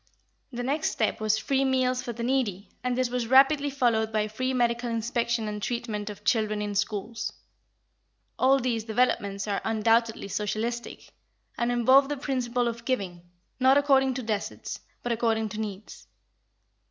[0.51, 4.27] The next step was free meals for the needy, and this was rapidly followed by
[4.27, 7.31] free medical inspection and treatment of children in schools.
[8.39, 11.11] All these developments are undoubtedly socialistic,
[11.55, 13.21] and involve the principle of giving,
[13.59, 16.07] not according to deserts, but according to needs.